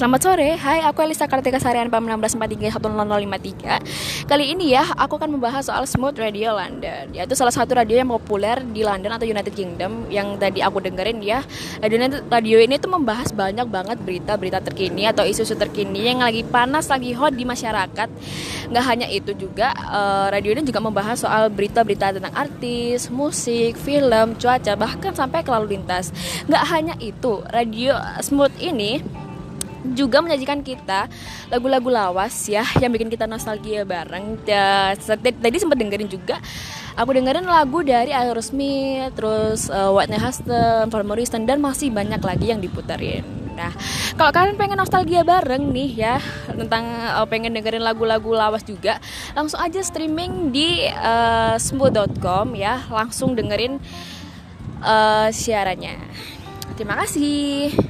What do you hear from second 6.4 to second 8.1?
London Yaitu salah satu radio yang